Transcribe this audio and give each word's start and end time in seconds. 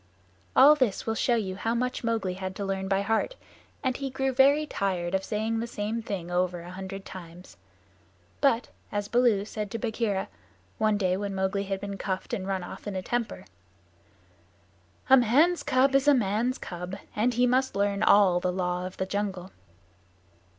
All 0.55 0.73
this 0.73 1.05
will 1.05 1.13
show 1.13 1.35
you 1.35 1.55
how 1.57 1.75
much 1.75 2.03
Mowgli 2.03 2.33
had 2.33 2.55
to 2.55 2.65
learn 2.65 2.87
by 2.87 3.03
heart, 3.03 3.35
and 3.83 3.95
he 3.97 4.09
grew 4.09 4.31
very 4.33 4.65
tired 4.65 5.13
of 5.13 5.23
saying 5.23 5.59
the 5.59 5.67
same 5.67 6.01
thing 6.01 6.31
over 6.31 6.61
a 6.61 6.71
hundred 6.71 7.05
times. 7.05 7.55
But, 8.41 8.69
as 8.91 9.07
Baloo 9.07 9.45
said 9.45 9.69
to 9.69 9.77
Bagheera, 9.77 10.27
one 10.79 10.97
day 10.97 11.17
when 11.17 11.35
Mowgli 11.35 11.65
had 11.65 11.79
been 11.79 11.99
cuffed 11.99 12.33
and 12.33 12.47
run 12.47 12.63
off 12.63 12.87
in 12.87 12.95
a 12.95 13.03
temper, 13.03 13.45
"A 15.07 15.17
man's 15.17 15.61
cub 15.61 15.93
is 15.93 16.07
a 16.07 16.15
man's 16.15 16.57
cub, 16.57 16.95
and 17.15 17.35
he 17.35 17.45
must 17.45 17.75
learn 17.75 18.01
all 18.01 18.39
the 18.39 18.51
Law 18.51 18.87
of 18.87 18.97
the 18.97 19.05
Jungle." 19.05 19.51